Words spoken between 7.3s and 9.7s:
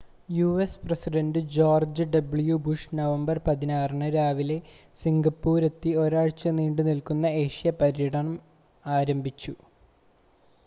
Asia പര്യടനം ആരംഭിച്ചു